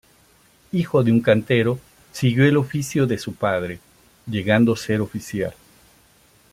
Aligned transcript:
Hijo 0.71 1.03
de 1.03 1.11
un 1.11 1.21
cantero, 1.21 1.77
siguió 2.11 2.43
el 2.45 2.57
oficio 2.57 3.05
de 3.05 3.19
su 3.19 3.35
padre, 3.35 3.79
llegando 4.25 4.75
ser 4.75 4.99
oficial. 4.99 5.53